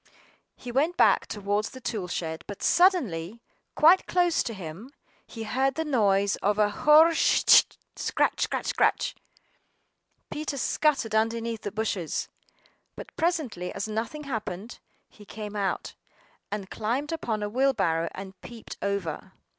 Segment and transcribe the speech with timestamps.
[0.55, 3.39] HE went back towards the tool shed, but suddenly,
[3.75, 4.89] quite close to him,
[5.27, 9.15] he heard the noise of a hoe scr r ritch, scratch, scratch, scritch.
[10.31, 12.29] Peter scuttered underneath the bushes.
[12.95, 15.93] But presently, as nothing happened, he came out,
[16.51, 19.33] and climbed upon a wheelbarrow, and peeped over.